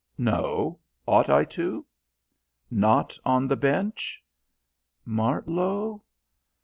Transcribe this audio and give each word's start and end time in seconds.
"No. 0.17 0.79
Ought 1.07 1.29
I 1.29 1.43
to?" 1.45 1.85
"Not 2.71 3.19
on 3.23 3.47
the 3.47 3.55
bench?" 3.55 4.23
"Martlow? 5.07 6.01